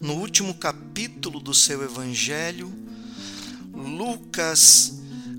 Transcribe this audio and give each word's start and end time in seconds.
No 0.00 0.14
último 0.14 0.54
capítulo 0.54 1.38
do 1.40 1.52
seu 1.52 1.82
evangelho, 1.82 2.72
Lucas 3.70 4.94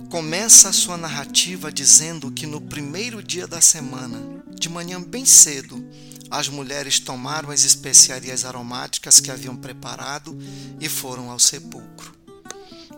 começa 0.08 0.70
a 0.70 0.74
sua 0.74 0.98
narrativa 0.98 1.72
dizendo 1.72 2.30
que 2.32 2.46
no 2.46 2.62
primeiro 2.62 3.24
dia 3.24 3.48
da 3.48 3.60
semana, 3.60 4.44
de 4.54 4.70
manhã 4.70 5.02
bem 5.02 5.26
cedo, 5.26 5.84
as 6.30 6.48
mulheres 6.48 7.00
tomaram 7.00 7.50
as 7.50 7.64
especiarias 7.64 8.46
aromáticas 8.46 9.20
que 9.20 9.32
haviam 9.32 9.56
preparado 9.56 10.38
e 10.80 10.88
foram 10.88 11.32
ao 11.32 11.40
sepulcro. 11.40 12.16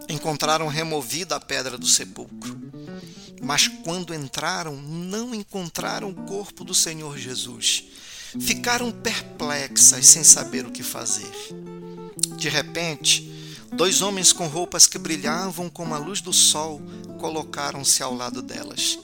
Encontraram 0.10 0.68
removida 0.68 1.38
a 1.38 1.40
pedra 1.40 1.78
do 1.78 1.88
sepulcro. 1.88 2.60
Mas 3.42 3.70
quando 3.70 4.14
entraram, 4.14 4.76
não 4.82 5.34
encontraram 5.34 6.10
o 6.10 6.26
corpo 6.26 6.66
do 6.66 6.74
Senhor 6.74 7.18
Jesus 7.18 7.86
ficaram 8.40 8.92
perplexas 8.92 10.06
sem 10.06 10.24
saber 10.24 10.66
o 10.66 10.72
que 10.72 10.84
fazer. 10.84 11.32
De 12.38 12.50
repente, 12.50 13.30
dois 13.72 14.02
homens 14.02 14.34
com 14.34 14.48
roupas 14.48 14.88
que 14.88 14.98
brilhavam 14.98 15.70
como 15.70 15.94
a 15.94 15.98
luz 15.98 16.22
do 16.22 16.34
sol 16.34 16.82
colocaram-se 17.20 18.04
ao 18.04 18.14
lado 18.14 18.42
delas. 18.42 19.00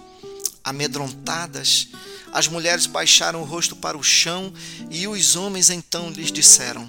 Amedrontadas, 0.63 1.89
as 2.31 2.47
mulheres 2.47 2.85
baixaram 2.85 3.41
o 3.41 3.45
rosto 3.45 3.75
para 3.75 3.97
o 3.97 4.03
chão 4.03 4.53
e 4.89 5.07
os 5.07 5.35
homens 5.35 5.69
então 5.69 6.09
lhes 6.09 6.31
disseram: 6.31 6.87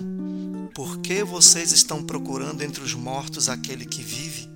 Por 0.75 0.99
que 0.99 1.23
vocês 1.23 1.73
estão 1.73 2.03
procurando 2.03 2.63
entre 2.63 2.83
os 2.83 2.95
mortos 2.95 3.49
aquele 3.49 3.87
que 3.87 4.03
vive? 4.03 4.51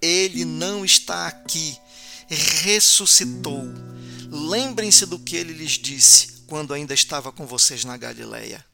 Ele 0.00 0.44
não 0.44 0.84
está 0.84 1.26
aqui, 1.26 1.76
ressuscitou. 2.28 3.64
Lembrem-se 4.36 5.06
do 5.06 5.18
que 5.18 5.34
ele 5.34 5.54
lhes 5.54 5.72
disse 5.72 6.42
quando 6.46 6.74
ainda 6.74 6.92
estava 6.92 7.32
com 7.32 7.46
vocês 7.46 7.84
na 7.84 7.96
Galileia. 7.96 8.64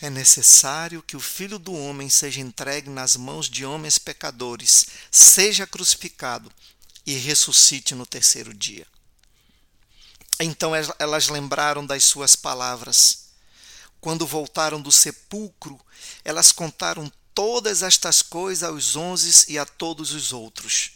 É 0.00 0.08
necessário 0.08 1.02
que 1.02 1.16
o 1.16 1.20
Filho 1.20 1.58
do 1.58 1.74
Homem 1.74 2.08
seja 2.08 2.40
entregue 2.40 2.88
nas 2.88 3.16
mãos 3.16 3.50
de 3.50 3.64
homens 3.64 3.98
pecadores, 3.98 4.86
seja 5.10 5.66
crucificado 5.66 6.50
e 7.04 7.14
ressuscite 7.14 7.94
no 7.94 8.06
terceiro 8.06 8.54
dia. 8.54 8.86
Então 10.38 10.72
elas 10.98 11.28
lembraram 11.28 11.84
das 11.84 12.04
suas 12.04 12.36
palavras. 12.36 13.30
Quando 14.00 14.26
voltaram 14.26 14.80
do 14.80 14.92
sepulcro, 14.92 15.78
elas 16.24 16.52
contaram 16.52 17.10
todas 17.34 17.82
estas 17.82 18.22
coisas 18.22 18.62
aos 18.62 18.94
onze 18.94 19.52
e 19.52 19.58
a 19.58 19.66
todos 19.66 20.12
os 20.12 20.32
outros. 20.32 20.92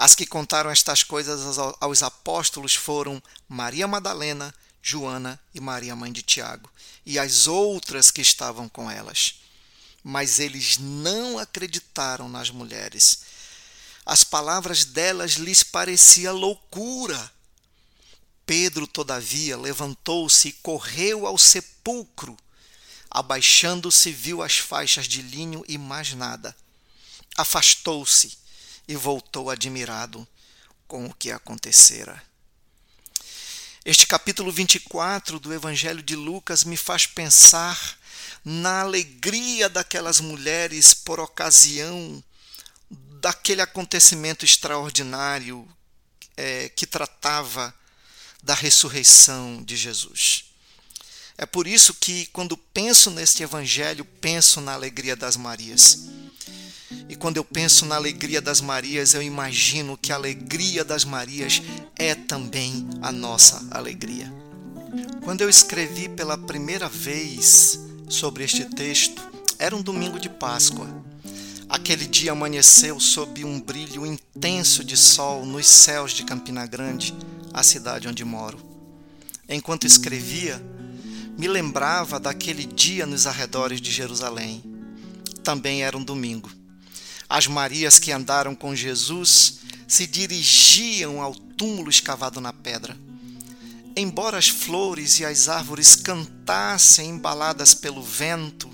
As 0.00 0.14
que 0.14 0.24
contaram 0.24 0.70
estas 0.70 1.02
coisas 1.02 1.58
aos 1.80 2.04
apóstolos 2.04 2.72
foram 2.72 3.20
Maria 3.48 3.88
Madalena, 3.88 4.54
Joana 4.80 5.40
e 5.52 5.58
Maria, 5.58 5.96
mãe 5.96 6.12
de 6.12 6.22
Tiago, 6.22 6.70
e 7.04 7.18
as 7.18 7.48
outras 7.48 8.08
que 8.08 8.20
estavam 8.20 8.68
com 8.68 8.88
elas. 8.88 9.40
Mas 10.04 10.38
eles 10.38 10.78
não 10.78 11.36
acreditaram 11.36 12.28
nas 12.28 12.48
mulheres. 12.48 13.22
As 14.06 14.22
palavras 14.22 14.84
delas 14.84 15.32
lhes 15.32 15.64
parecia 15.64 16.30
loucura. 16.30 17.32
Pedro, 18.46 18.86
todavia, 18.86 19.56
levantou-se 19.56 20.46
e 20.46 20.52
correu 20.52 21.26
ao 21.26 21.36
sepulcro. 21.36 22.38
Abaixando-se, 23.10 24.12
viu 24.12 24.44
as 24.44 24.58
faixas 24.58 25.08
de 25.08 25.22
linho 25.22 25.64
e 25.66 25.76
mais 25.76 26.14
nada. 26.14 26.56
Afastou-se 27.36 28.38
e 28.88 28.96
voltou 28.96 29.50
admirado 29.50 30.26
com 30.88 31.06
o 31.06 31.14
que 31.14 31.30
acontecera. 31.30 32.20
Este 33.84 34.06
capítulo 34.06 34.50
24 34.50 35.38
do 35.38 35.52
Evangelho 35.52 36.02
de 36.02 36.16
Lucas 36.16 36.64
me 36.64 36.76
faz 36.76 37.06
pensar 37.06 37.98
na 38.44 38.80
alegria 38.80 39.68
daquelas 39.68 40.20
mulheres 40.20 40.94
por 40.94 41.20
ocasião 41.20 42.22
daquele 43.20 43.60
acontecimento 43.60 44.44
extraordinário 44.44 45.68
é, 46.36 46.68
que 46.68 46.86
tratava 46.86 47.74
da 48.42 48.54
ressurreição 48.54 49.62
de 49.62 49.76
Jesus. 49.76 50.44
É 51.36 51.46
por 51.46 51.66
isso 51.66 51.94
que, 51.94 52.26
quando 52.26 52.56
penso 52.56 53.10
neste 53.10 53.42
Evangelho, 53.42 54.04
penso 54.04 54.60
na 54.60 54.72
alegria 54.74 55.14
das 55.14 55.36
Marias. 55.36 55.98
E 57.08 57.14
quando 57.16 57.36
eu 57.36 57.44
penso 57.44 57.86
na 57.86 57.96
alegria 57.96 58.40
das 58.40 58.60
Marias, 58.60 59.14
eu 59.14 59.22
imagino 59.22 59.96
que 59.96 60.12
a 60.12 60.16
alegria 60.16 60.84
das 60.84 61.04
Marias 61.04 61.62
é 61.96 62.14
também 62.14 62.88
a 63.02 63.12
nossa 63.12 63.66
alegria. 63.70 64.32
Quando 65.22 65.42
eu 65.42 65.50
escrevi 65.50 66.08
pela 66.08 66.38
primeira 66.38 66.88
vez 66.88 67.78
sobre 68.08 68.44
este 68.44 68.64
texto, 68.64 69.22
era 69.58 69.76
um 69.76 69.82
domingo 69.82 70.18
de 70.18 70.28
Páscoa. 70.28 70.86
Aquele 71.68 72.06
dia 72.06 72.32
amanheceu 72.32 72.98
sob 72.98 73.44
um 73.44 73.60
brilho 73.60 74.06
intenso 74.06 74.82
de 74.82 74.96
sol 74.96 75.44
nos 75.44 75.66
céus 75.66 76.12
de 76.12 76.24
Campina 76.24 76.66
Grande, 76.66 77.14
a 77.52 77.62
cidade 77.62 78.08
onde 78.08 78.24
moro. 78.24 78.58
Enquanto 79.48 79.86
escrevia, 79.86 80.62
me 81.36 81.46
lembrava 81.46 82.18
daquele 82.18 82.64
dia 82.64 83.06
nos 83.06 83.26
arredores 83.26 83.80
de 83.80 83.90
Jerusalém. 83.90 84.62
Também 85.48 85.82
era 85.82 85.96
um 85.96 86.04
domingo. 86.04 86.50
As 87.26 87.46
Marias 87.46 87.98
que 87.98 88.12
andaram 88.12 88.54
com 88.54 88.76
Jesus 88.76 89.60
se 89.86 90.06
dirigiam 90.06 91.22
ao 91.22 91.34
túmulo 91.34 91.88
escavado 91.88 92.38
na 92.38 92.52
pedra. 92.52 92.94
Embora 93.96 94.36
as 94.36 94.50
flores 94.50 95.20
e 95.20 95.24
as 95.24 95.48
árvores 95.48 95.96
cantassem 95.96 97.08
embaladas 97.08 97.72
pelo 97.72 98.02
vento, 98.02 98.70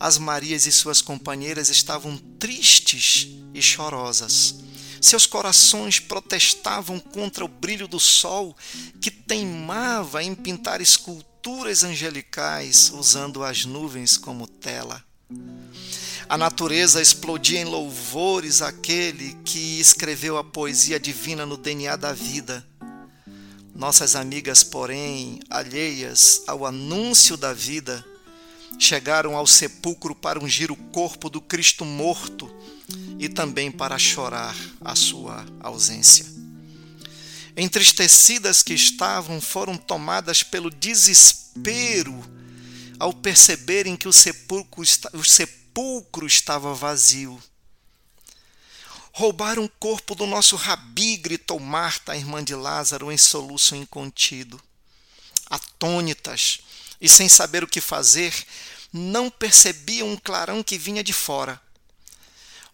as 0.00 0.18
Marias 0.18 0.66
e 0.66 0.72
suas 0.72 1.00
companheiras 1.00 1.68
estavam 1.68 2.16
tristes 2.40 3.28
e 3.54 3.62
chorosas. 3.62 4.56
Seus 5.00 5.26
corações 5.26 6.00
protestavam 6.00 6.98
contra 6.98 7.44
o 7.44 7.48
brilho 7.48 7.86
do 7.86 8.00
sol 8.00 8.56
que 9.00 9.12
teimava 9.12 10.24
em 10.24 10.34
pintar 10.34 10.80
esculturas 10.80 11.84
angelicais 11.84 12.90
usando 12.92 13.44
as 13.44 13.64
nuvens 13.64 14.16
como 14.16 14.48
tela. 14.48 15.08
A 16.28 16.38
natureza 16.38 17.02
explodia 17.02 17.60
em 17.60 17.64
louvores 17.64 18.62
àquele 18.62 19.34
que 19.44 19.80
escreveu 19.80 20.38
a 20.38 20.44
poesia 20.44 21.00
divina 21.00 21.44
no 21.44 21.56
DNA 21.56 21.96
da 21.96 22.12
vida. 22.12 22.64
Nossas 23.74 24.14
amigas, 24.14 24.62
porém, 24.62 25.40
alheias 25.50 26.42
ao 26.46 26.64
anúncio 26.64 27.36
da 27.36 27.52
vida, 27.52 28.04
chegaram 28.78 29.36
ao 29.36 29.46
sepulcro 29.46 30.14
para 30.14 30.38
ungir 30.38 30.70
o 30.70 30.76
corpo 30.76 31.28
do 31.28 31.40
Cristo 31.40 31.84
morto 31.84 32.48
e 33.18 33.28
também 33.28 33.70
para 33.70 33.98
chorar 33.98 34.56
a 34.80 34.94
sua 34.94 35.44
ausência. 35.58 36.26
Entristecidas 37.56 38.62
que 38.62 38.72
estavam, 38.72 39.40
foram 39.40 39.76
tomadas 39.76 40.42
pelo 40.42 40.70
desespero 40.70 42.22
ao 43.00 43.14
perceberem 43.14 43.96
que 43.96 44.06
o 44.06 44.12
sepulcro, 44.12 44.82
o 45.14 45.24
sepulcro 45.24 46.26
estava 46.26 46.74
vazio. 46.74 47.42
Roubaram 49.10 49.64
o 49.64 49.68
corpo 49.68 50.14
do 50.14 50.26
nosso 50.26 50.54
rabi, 50.54 51.16
gritou 51.16 51.58
Marta, 51.58 52.12
a 52.12 52.16
irmã 52.16 52.44
de 52.44 52.54
Lázaro, 52.54 53.10
em 53.10 53.16
soluço 53.16 53.74
incontido. 53.74 54.60
Atônitas 55.48 56.60
e 57.00 57.08
sem 57.08 57.28
saber 57.28 57.64
o 57.64 57.66
que 57.66 57.80
fazer, 57.80 58.34
não 58.92 59.30
percebiam 59.30 60.08
um 60.10 60.16
clarão 60.16 60.62
que 60.62 60.76
vinha 60.76 61.02
de 61.02 61.14
fora. 61.14 61.60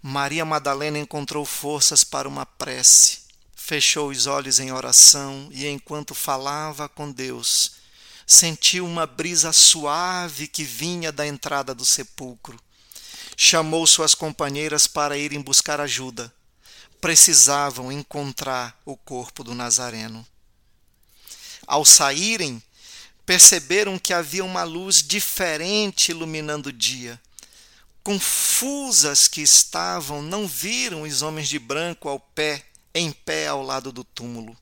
Maria 0.02 0.44
Madalena 0.44 0.99
encontrou 0.99 1.44
forças 1.44 2.02
para 2.02 2.28
uma 2.28 2.44
prece, 2.44 3.20
fechou 3.55 4.11
os 4.11 4.26
olhos 4.26 4.58
em 4.58 4.73
oração 4.73 5.49
e, 5.52 5.67
enquanto 5.69 6.14
falava 6.14 6.88
com 6.88 7.11
Deus, 7.11 7.86
sentiu 8.26 8.84
uma 8.84 9.06
brisa 9.06 9.52
suave 9.52 10.49
que 10.49 10.64
vinha 10.64 11.12
da 11.12 11.26
entrada 11.26 11.75
do 11.75 11.84
sepulcro 11.84 12.58
chamou 13.37 13.87
suas 13.87 14.14
companheiras 14.14 14.87
para 14.87 15.19
irem 15.19 15.43
buscar 15.43 15.81
ajuda. 15.81 16.32
Precisavam 17.00 17.93
encontrar 17.93 18.81
o 18.84 18.96
corpo 18.96 19.44
do 19.44 19.55
Nazareno. 19.55 20.26
Ao 21.67 21.84
saírem, 21.84 22.62
perceberam 23.26 23.99
que 23.99 24.14
havia 24.14 24.44
uma 24.44 24.64
luz 24.64 25.02
diferente 25.02 26.11
iluminando 26.11 26.70
o 26.70 26.73
dia. 26.73 27.20
Confusas 28.02 29.28
que 29.28 29.43
estavam, 29.43 30.23
não 30.23 30.49
viram 30.49 31.02
os 31.02 31.23
homens 31.23 31.49
de 31.49 31.58
branco 31.58 32.08
ao 32.08 32.19
pé, 32.19 32.64
em 32.94 33.12
pé 33.12 33.49
ao 33.49 33.62
lado 33.62 33.93
do 33.93 34.02
túmulo. 34.02 34.56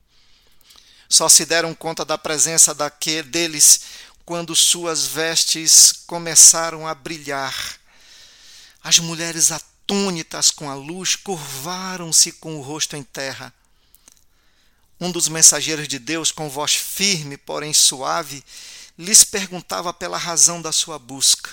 Só 1.15 1.29
se 1.29 1.47
deram 1.47 1.73
conta 1.77 2.05
da 2.05 2.19
presença 2.19 2.75
daquele 2.75 3.29
deles 3.29 3.83
quando 4.27 4.53
suas 4.57 5.07
vestes 5.07 5.93
começaram 6.09 6.89
a 6.89 6.93
brilhar 6.93 7.79
as 8.83 8.99
mulheres 8.99 9.53
atônitas 9.53 10.51
com 10.51 10.69
a 10.69 10.75
luz 10.75 11.15
curvaram-se 11.15 12.33
com 12.33 12.57
o 12.57 12.61
rosto 12.61 12.97
em 12.97 13.05
terra. 13.05 13.55
Um 15.01 15.13
dos 15.13 15.29
mensageiros 15.29 15.87
de 15.87 16.01
Deus, 16.01 16.33
com 16.33 16.51
voz 16.51 16.75
firme, 16.75 17.37
porém 17.37 17.73
suave, 17.73 18.45
lhes 18.99 19.23
perguntava 19.23 19.95
pela 19.95 20.19
razão 20.19 20.61
da 20.61 20.73
sua 20.73 20.99
busca. 20.99 21.49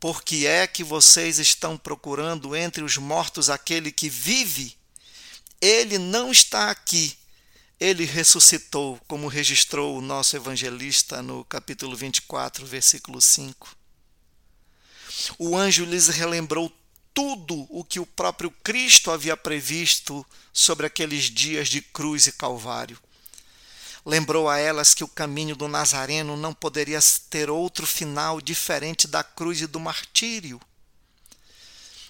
Por 0.00 0.24
que 0.24 0.44
é 0.44 0.66
que 0.66 0.82
vocês 0.82 1.38
estão 1.38 1.78
procurando 1.78 2.56
entre 2.56 2.82
os 2.82 2.96
mortos 2.96 3.48
aquele 3.48 3.92
que 3.92 4.08
vive? 4.08 4.76
Ele 5.60 5.98
não 5.98 6.32
está 6.32 6.68
aqui. 6.68 7.19
Ele 7.80 8.04
ressuscitou, 8.04 9.00
como 9.08 9.26
registrou 9.26 9.96
o 9.96 10.02
nosso 10.02 10.36
evangelista 10.36 11.22
no 11.22 11.44
capítulo 11.44 11.96
24, 11.96 12.66
versículo 12.66 13.20
5 13.20 13.80
o 15.38 15.56
anjo 15.56 15.84
lhes 15.84 16.08
relembrou 16.08 16.72
tudo 17.12 17.66
o 17.68 17.84
que 17.84 18.00
o 18.00 18.06
próprio 18.06 18.50
Cristo 18.62 19.10
havia 19.10 19.36
previsto 19.36 20.24
sobre 20.52 20.86
aqueles 20.86 21.24
dias 21.24 21.68
de 21.68 21.82
cruz 21.82 22.26
e 22.26 22.32
calvário. 22.32 22.98
Lembrou 24.06 24.48
a 24.48 24.58
elas 24.58 24.94
que 24.94 25.04
o 25.04 25.08
caminho 25.08 25.54
do 25.54 25.68
Nazareno 25.68 26.36
não 26.36 26.54
poderia 26.54 26.98
ter 27.28 27.50
outro 27.50 27.86
final 27.86 28.40
diferente 28.40 29.06
da 29.06 29.22
cruz 29.22 29.60
e 29.60 29.66
do 29.66 29.78
martírio. 29.78 30.60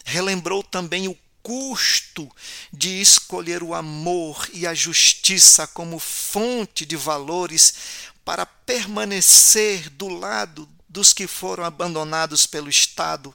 Relembrou 0.05 0.62
também 0.62 1.08
o 1.08 1.19
custo 1.42 2.31
de 2.72 3.00
escolher 3.00 3.62
o 3.62 3.75
amor 3.75 4.48
e 4.52 4.66
a 4.66 4.75
justiça 4.75 5.66
como 5.66 5.98
fonte 5.98 6.84
de 6.84 6.96
valores 6.96 7.75
para 8.25 8.44
permanecer 8.44 9.90
do 9.90 10.08
lado 10.08 10.69
dos 10.88 11.12
que 11.12 11.26
foram 11.26 11.64
abandonados 11.64 12.46
pelo 12.46 12.69
Estado 12.69 13.34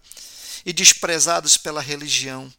e 0.66 0.74
desprezados 0.74 1.58
pela 1.58 1.82
religião, 1.82 2.52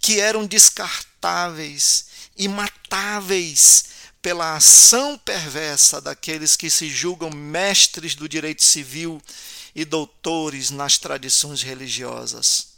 que 0.00 0.20
eram 0.20 0.46
descartáveis, 0.46 2.06
imatáveis 2.36 3.84
pela 4.22 4.56
ação 4.56 5.18
perversa 5.18 6.00
daqueles 6.00 6.56
que 6.56 6.70
se 6.70 6.88
julgam 6.88 7.30
mestres 7.30 8.14
do 8.14 8.28
direito 8.28 8.62
civil 8.62 9.20
e 9.74 9.84
doutores 9.84 10.70
nas 10.70 10.96
tradições 10.96 11.62
religiosas. 11.62 12.71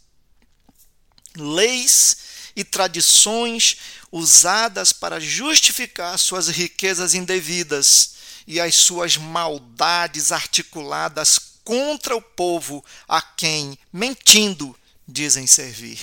Leis 1.36 2.16
e 2.56 2.62
tradições 2.62 3.76
usadas 4.12 4.92
para 4.92 5.18
justificar 5.18 6.18
suas 6.18 6.48
riquezas 6.48 7.14
indevidas 7.14 8.14
e 8.46 8.60
as 8.60 8.74
suas 8.74 9.16
maldades 9.16 10.30
articuladas 10.30 11.38
contra 11.64 12.14
o 12.14 12.22
povo 12.22 12.84
a 13.08 13.20
quem, 13.20 13.78
mentindo, 13.92 14.76
dizem 15.08 15.46
servir. 15.46 15.98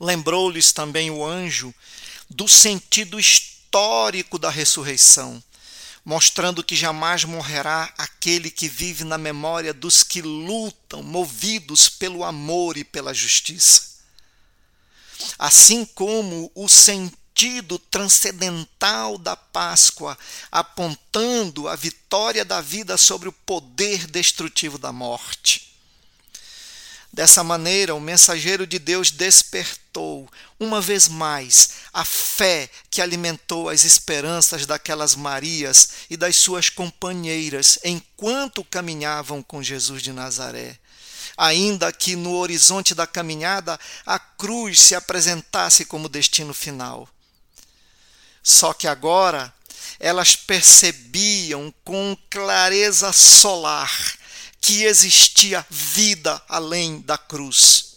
Lembrou-lhes 0.00 0.72
também 0.72 1.10
o 1.10 1.26
anjo 1.26 1.74
do 2.30 2.46
sentido 2.46 3.18
histórico 3.18 4.38
da 4.38 4.48
ressurreição, 4.48 5.42
mostrando 6.08 6.64
que 6.64 6.74
jamais 6.74 7.24
morrerá 7.24 7.92
aquele 7.98 8.50
que 8.50 8.66
vive 8.66 9.04
na 9.04 9.18
memória 9.18 9.74
dos 9.74 10.02
que 10.02 10.22
lutam, 10.22 11.02
movidos 11.02 11.90
pelo 11.90 12.24
amor 12.24 12.78
e 12.78 12.82
pela 12.82 13.12
justiça. 13.12 13.98
Assim 15.38 15.84
como 15.84 16.50
o 16.54 16.66
sentido 16.66 17.78
transcendental 17.78 19.18
da 19.18 19.36
Páscoa, 19.36 20.16
apontando 20.50 21.68
a 21.68 21.76
vitória 21.76 22.42
da 22.42 22.62
vida 22.62 22.96
sobre 22.96 23.28
o 23.28 23.32
poder 23.32 24.06
destrutivo 24.06 24.78
da 24.78 24.90
morte. 24.90 25.67
Dessa 27.18 27.42
maneira, 27.42 27.96
o 27.96 28.00
mensageiro 28.00 28.64
de 28.64 28.78
Deus 28.78 29.10
despertou, 29.10 30.30
uma 30.60 30.80
vez 30.80 31.08
mais, 31.08 31.70
a 31.92 32.04
fé 32.04 32.70
que 32.88 33.02
alimentou 33.02 33.68
as 33.68 33.84
esperanças 33.84 34.64
daquelas 34.66 35.16
Marias 35.16 35.88
e 36.08 36.16
das 36.16 36.36
suas 36.36 36.70
companheiras 36.70 37.76
enquanto 37.82 38.62
caminhavam 38.62 39.42
com 39.42 39.60
Jesus 39.60 40.00
de 40.00 40.12
Nazaré 40.12 40.78
ainda 41.36 41.92
que 41.92 42.14
no 42.14 42.36
horizonte 42.36 42.94
da 42.94 43.06
caminhada 43.06 43.78
a 44.06 44.20
cruz 44.20 44.80
se 44.80 44.94
apresentasse 44.94 45.84
como 45.84 46.08
destino 46.08 46.54
final. 46.54 47.08
Só 48.44 48.72
que 48.72 48.86
agora 48.86 49.52
elas 49.98 50.36
percebiam 50.36 51.74
com 51.84 52.16
clareza 52.30 53.12
solar 53.12 54.17
que 54.60 54.84
existia 54.84 55.66
vida 55.70 56.42
além 56.48 57.00
da 57.00 57.16
cruz. 57.16 57.96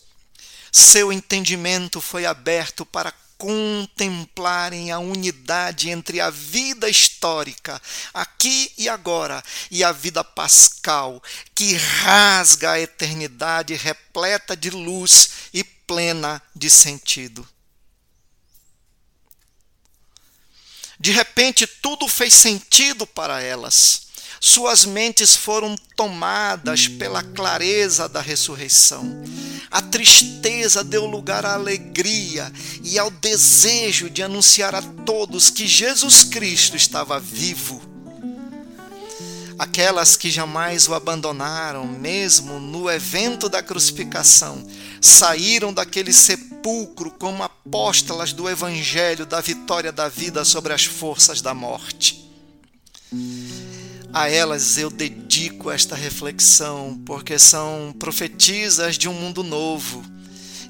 Seu 0.72 1.12
entendimento 1.12 2.00
foi 2.00 2.26
aberto 2.26 2.86
para 2.86 3.14
contemplarem 3.42 4.92
a 4.92 5.00
unidade 5.00 5.90
entre 5.90 6.22
a 6.22 6.30
vida 6.30 6.88
histórica, 6.88 7.82
aqui 8.14 8.72
e 8.78 8.88
agora, 8.88 9.44
e 9.72 9.84
a 9.84 9.92
vida 9.92 10.24
pascal, 10.24 11.22
que 11.56 11.74
rasga 11.74 12.74
a 12.74 12.80
eternidade 12.80 13.74
repleta 13.74 14.56
de 14.56 14.70
luz 14.70 15.50
e 15.52 15.64
plena 15.64 16.40
de 16.56 16.70
sentido. 16.70 17.48
De 21.00 21.12
repente, 21.12 21.66
tudo 21.66 22.08
fez 22.08 22.36
sentido 22.36 23.08
para 23.08 23.42
elas. 23.42 24.11
Suas 24.44 24.86
mentes 24.86 25.36
foram 25.36 25.76
tomadas 25.96 26.88
pela 26.88 27.22
clareza 27.22 28.10
da 28.10 28.20
ressurreição. 28.20 29.22
A 29.70 29.84
tristeza 29.84 30.84
deu 30.84 31.06
lugar 31.06 31.46
à 31.46 31.54
alegria 31.54 32.52
e 32.84 32.98
ao 32.98 33.12
desejo 33.12 34.10
de 34.10 34.24
anunciar 34.24 34.74
a 34.74 34.82
todos 34.82 35.52
que 35.52 35.68
Jesus 35.68 36.24
Cristo 36.24 36.76
estava 36.76 37.20
vivo. 37.20 37.84
Aquelas 39.60 40.16
que 40.16 40.32
jamais 40.32 40.88
o 40.88 40.96
abandonaram, 40.96 41.86
mesmo 41.86 42.60
no 42.60 42.90
evento 42.90 43.48
da 43.48 43.62
crucificação, 43.62 44.68
saíram 45.00 45.72
daquele 45.72 46.12
sepulcro 46.12 47.12
como 47.12 47.44
apóstolas 47.44 48.34
do 48.34 48.50
Evangelho 48.50 49.24
da 49.24 49.40
vitória 49.40 49.92
da 49.92 50.10
vida 50.10 50.44
sobre 50.44 50.74
as 50.74 50.86
forças 50.86 51.42
da 51.42 51.54
morte. 51.54 52.28
A 54.14 54.30
elas 54.30 54.78
eu 54.78 54.90
dedico 54.90 55.72
esta 55.72 55.96
reflexão, 55.96 57.02
porque 57.06 57.40
são 57.40 57.96
profetisas 57.98 58.98
de 58.98 59.08
um 59.08 59.14
mundo 59.14 59.42
novo, 59.42 60.04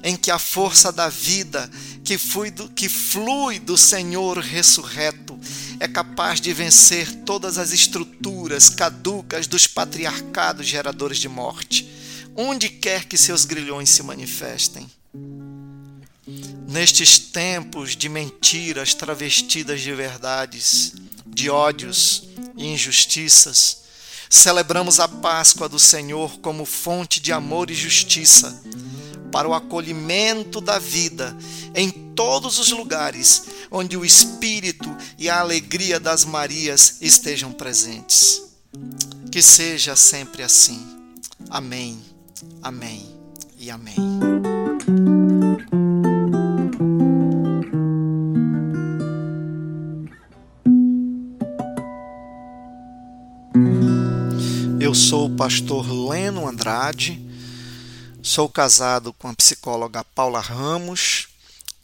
em 0.04 0.16
que 0.16 0.30
a 0.30 0.38
força 0.38 0.92
da 0.92 1.08
vida 1.08 1.68
que, 2.04 2.16
do, 2.52 2.68
que 2.68 2.88
flui 2.88 3.58
do 3.58 3.76
Senhor 3.76 4.38
ressurreto 4.38 5.38
é 5.80 5.88
capaz 5.88 6.40
de 6.40 6.52
vencer 6.52 7.12
todas 7.24 7.58
as 7.58 7.72
estruturas 7.72 8.68
caducas 8.68 9.48
dos 9.48 9.66
patriarcados 9.66 10.66
geradores 10.66 11.18
de 11.18 11.28
morte, 11.28 11.88
onde 12.36 12.68
quer 12.68 13.06
que 13.06 13.18
seus 13.18 13.44
grilhões 13.44 13.90
se 13.90 14.04
manifestem. 14.04 14.88
Nestes 16.68 17.18
tempos 17.18 17.96
de 17.96 18.08
mentiras 18.08 18.94
travestidas 18.94 19.80
de 19.80 19.92
verdades, 19.92 20.94
de 21.32 21.50
ódios, 21.50 22.24
e 22.56 22.66
injustiças, 22.66 23.82
celebramos 24.28 25.00
a 25.00 25.08
Páscoa 25.08 25.68
do 25.68 25.78
Senhor 25.78 26.38
como 26.38 26.64
fonte 26.64 27.20
de 27.20 27.32
amor 27.32 27.70
e 27.70 27.74
justiça 27.74 28.62
para 29.30 29.48
o 29.48 29.54
acolhimento 29.54 30.60
da 30.60 30.78
vida 30.78 31.36
em 31.74 31.90
todos 31.90 32.58
os 32.58 32.70
lugares 32.70 33.44
onde 33.70 33.96
o 33.96 34.04
Espírito 34.04 34.94
e 35.18 35.30
a 35.30 35.40
alegria 35.40 35.98
das 35.98 36.24
Marias 36.24 36.98
estejam 37.00 37.52
presentes. 37.52 38.42
Que 39.30 39.40
seja 39.40 39.96
sempre 39.96 40.42
assim. 40.42 40.86
Amém, 41.48 41.98
amém 42.62 43.06
e 43.58 43.70
amém. 43.70 43.96
Pastor 55.42 55.84
Leno 55.90 56.46
Andrade, 56.46 57.20
sou 58.22 58.48
casado 58.48 59.12
com 59.12 59.26
a 59.26 59.34
psicóloga 59.34 60.04
Paula 60.04 60.38
Ramos. 60.38 61.26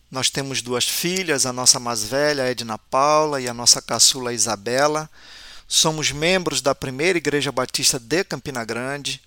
Nós 0.08 0.30
temos 0.30 0.62
duas 0.62 0.84
filhas, 0.84 1.44
a 1.44 1.52
nossa 1.52 1.80
mais 1.80 2.04
velha, 2.04 2.48
Edna 2.48 2.78
Paula, 2.78 3.40
e 3.40 3.48
a 3.48 3.52
nossa 3.52 3.82
caçula 3.82 4.32
Isabela. 4.32 5.10
Somos 5.66 6.12
membros 6.12 6.60
da 6.60 6.72
primeira 6.72 7.18
Igreja 7.18 7.50
Batista 7.50 7.98
de 7.98 8.22
Campina 8.22 8.64
Grande. 8.64 9.20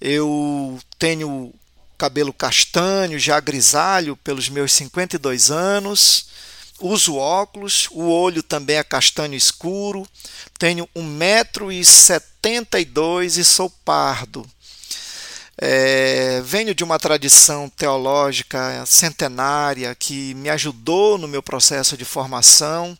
Eu 0.00 0.78
tenho 0.96 1.52
cabelo 1.98 2.32
castanho, 2.32 3.18
já 3.18 3.40
grisalho, 3.40 4.16
pelos 4.18 4.48
meus 4.48 4.72
52 4.72 5.50
anos 5.50 6.28
uso 6.86 7.16
óculos, 7.16 7.88
o 7.90 8.10
olho 8.10 8.42
também 8.42 8.76
é 8.76 8.84
castanho 8.84 9.34
escuro, 9.34 10.06
tenho 10.58 10.86
1,72m 10.94 13.38
e 13.38 13.44
sou 13.44 13.70
pardo. 13.84 14.46
É, 15.56 16.42
venho 16.44 16.74
de 16.74 16.84
uma 16.84 16.98
tradição 16.98 17.70
teológica 17.70 18.84
centenária 18.86 19.94
que 19.94 20.34
me 20.34 20.50
ajudou 20.50 21.16
no 21.16 21.28
meu 21.28 21.42
processo 21.42 21.96
de 21.96 22.04
formação, 22.04 22.98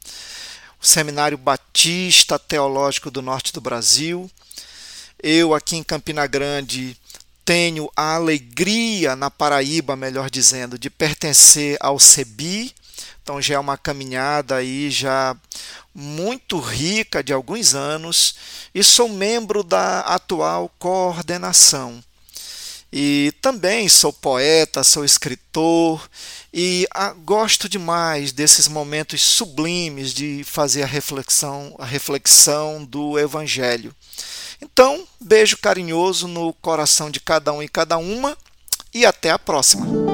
o 0.80 0.86
Seminário 0.86 1.36
Batista 1.36 2.38
Teológico 2.38 3.10
do 3.10 3.20
Norte 3.20 3.52
do 3.52 3.60
Brasil. 3.60 4.30
Eu, 5.22 5.52
aqui 5.52 5.76
em 5.76 5.82
Campina 5.82 6.26
Grande, 6.26 6.96
tenho 7.44 7.90
a 7.94 8.14
alegria, 8.14 9.14
na 9.16 9.30
Paraíba, 9.30 9.94
melhor 9.96 10.30
dizendo, 10.30 10.78
de 10.78 10.88
pertencer 10.88 11.76
ao 11.80 11.98
CEBI, 11.98 12.74
então 13.24 13.40
já 13.40 13.54
é 13.54 13.58
uma 13.58 13.78
caminhada 13.78 14.56
aí 14.56 14.90
já 14.90 15.34
muito 15.94 16.60
rica 16.60 17.24
de 17.24 17.32
alguns 17.32 17.74
anos 17.74 18.34
e 18.74 18.84
sou 18.84 19.08
membro 19.08 19.62
da 19.62 20.00
atual 20.00 20.70
coordenação. 20.78 22.04
E 22.92 23.32
também 23.40 23.88
sou 23.88 24.12
poeta, 24.12 24.84
sou 24.84 25.06
escritor 25.06 26.06
e 26.52 26.86
ah, 26.92 27.14
gosto 27.24 27.66
demais 27.66 28.30
desses 28.30 28.68
momentos 28.68 29.22
sublimes 29.22 30.12
de 30.12 30.44
fazer 30.44 30.82
a 30.82 30.86
reflexão, 30.86 31.74
a 31.78 31.84
reflexão 31.86 32.84
do 32.84 33.18
evangelho. 33.18 33.94
Então, 34.60 35.08
beijo 35.18 35.56
carinhoso 35.56 36.28
no 36.28 36.52
coração 36.52 37.10
de 37.10 37.20
cada 37.20 37.54
um 37.54 37.62
e 37.62 37.68
cada 37.68 37.96
uma 37.96 38.36
e 38.92 39.06
até 39.06 39.30
a 39.30 39.38
próxima. 39.38 40.13